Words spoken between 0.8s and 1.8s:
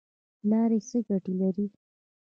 څه ګټه لري؟